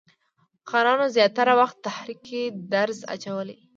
خانانو 0.69 1.05
زیاتره 1.15 1.53
وخت 1.61 1.77
تحریک 1.87 2.19
کې 2.27 2.41
درز 2.71 2.99
اچولی. 3.13 3.57